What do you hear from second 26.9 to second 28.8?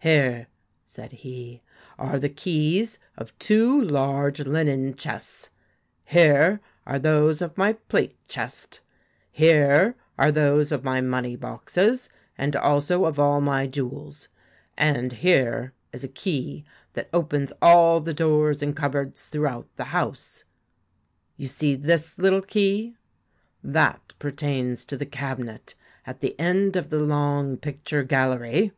long picture gallery.